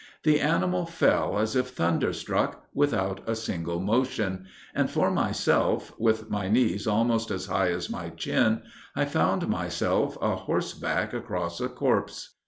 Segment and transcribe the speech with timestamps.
[0.23, 6.47] The animal fell as if thunderstruck, without a single motion; and, for myself, with my
[6.49, 8.63] knees almost as high as my chin,
[8.95, 12.33] I found myself a horseback across a corpse!